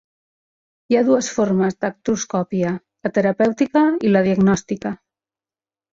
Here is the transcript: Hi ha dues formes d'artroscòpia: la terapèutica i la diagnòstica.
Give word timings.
Hi 0.93 0.97
ha 0.99 1.03
dues 1.09 1.27
formes 1.35 1.77
d'artroscòpia: 1.85 2.73
la 3.09 3.13
terapèutica 3.19 3.85
i 4.09 4.15
la 4.15 4.25
diagnòstica. 4.29 4.95